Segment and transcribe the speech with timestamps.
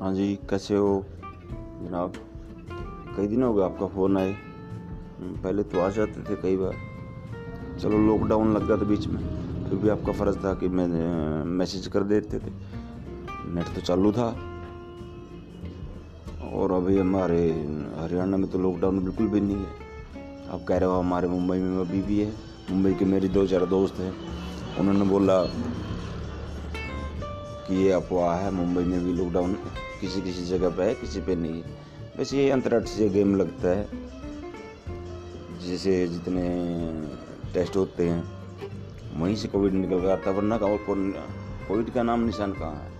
[0.00, 1.04] हाँ जी, कैसे हो?
[1.82, 2.12] जनाब,
[3.16, 4.36] कई दिन हो गए आपका फ़ोन आए।
[5.20, 6.74] पहले तो आ जाते थे कई बार।
[7.78, 9.20] चलो लॉकडाउन लग गया था बीच में।
[9.68, 10.86] फिर भी आपका फ़र्ज़ था कि मैं
[11.44, 12.50] मैसेज कर देते थे।
[13.46, 14.28] नेट तो चालू था।
[16.52, 17.50] और अभी हमारे,
[17.98, 19.70] हरियाणा में तो लॉकडाउन बिल्कुल भी नहीं है।
[20.50, 22.32] आप कह रहे हो हमारे मुंबई में अभी भी है।
[22.70, 24.14] मुंबई के मेरे दो चार दोस्त हैं।
[24.78, 25.44] उन्होंने बोला
[27.68, 29.52] कि ये अफवाह है, मुंबई में भी लॉकडाउन
[30.00, 31.76] किसी किसी जगह पे है, किसी पे नहीं है।
[32.18, 33.88] वैसे ये अंतर्राष्ट्रीय गेम लगता है,
[35.60, 36.44] जिसे जितने
[37.54, 38.24] टेस्ट होते हैं,
[39.16, 42.97] वहीं से कोविड निकल कर आता है, वरना कोविड का नाम निशान कहाँ है?